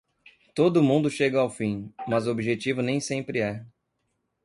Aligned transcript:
Todo 0.55 0.81
mundo 0.81 1.11
chega 1.11 1.39
ao 1.39 1.47
fim, 1.47 1.93
mas 2.07 2.25
o 2.25 2.31
objetivo 2.31 2.81
nem 2.81 2.99
sempre 2.99 3.39
é. 3.39 3.63